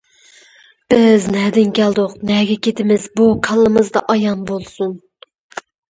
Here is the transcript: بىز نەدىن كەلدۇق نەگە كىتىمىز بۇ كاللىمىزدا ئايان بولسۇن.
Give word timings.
بىز 0.93 1.27
نەدىن 1.35 1.75
كەلدۇق 1.79 2.15
نەگە 2.31 2.55
كىتىمىز 2.69 3.05
بۇ 3.21 3.27
كاللىمىزدا 3.49 4.03
ئايان 4.15 4.45
بولسۇن. 4.53 4.97